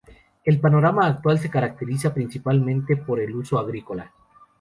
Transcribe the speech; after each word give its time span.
El 0.45 0.59
panorama 0.59 1.05
actual 1.05 1.37
se 1.37 1.51
caracteriza 1.51 2.11
principalmente 2.11 2.95
por 2.97 3.19
el 3.19 3.35
uso 3.35 3.59
agrícola. 3.59 4.11